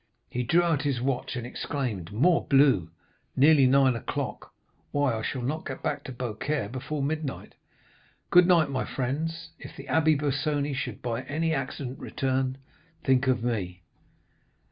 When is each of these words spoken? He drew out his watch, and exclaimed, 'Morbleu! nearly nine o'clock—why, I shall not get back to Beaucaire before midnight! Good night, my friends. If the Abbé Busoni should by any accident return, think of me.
He 0.31 0.41
drew 0.41 0.63
out 0.63 0.81
his 0.81 0.99
watch, 0.99 1.35
and 1.35 1.45
exclaimed, 1.45 2.11
'Morbleu! 2.11 2.89
nearly 3.35 3.67
nine 3.67 3.95
o'clock—why, 3.95 5.13
I 5.15 5.21
shall 5.21 5.43
not 5.43 5.63
get 5.67 5.83
back 5.83 6.03
to 6.05 6.11
Beaucaire 6.11 6.67
before 6.69 7.03
midnight! 7.03 7.53
Good 8.31 8.47
night, 8.47 8.71
my 8.71 8.83
friends. 8.83 9.51
If 9.59 9.75
the 9.75 9.85
Abbé 9.85 10.17
Busoni 10.19 10.73
should 10.73 11.03
by 11.03 11.21
any 11.25 11.53
accident 11.53 11.99
return, 11.99 12.57
think 13.03 13.27
of 13.27 13.43
me. 13.43 13.83